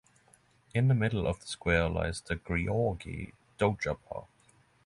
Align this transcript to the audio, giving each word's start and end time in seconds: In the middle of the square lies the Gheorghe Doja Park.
In 0.73 0.87
the 0.87 0.95
middle 0.95 1.27
of 1.27 1.41
the 1.41 1.45
square 1.45 1.87
lies 1.87 2.21
the 2.21 2.35
Gheorghe 2.37 3.33
Doja 3.59 3.99
Park. 4.09 4.25